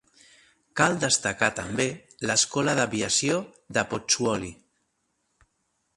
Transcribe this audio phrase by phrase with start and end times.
[0.79, 1.85] Cal destacar també
[2.29, 3.39] l'escola d'aviació
[3.79, 4.51] de Pozzuoli.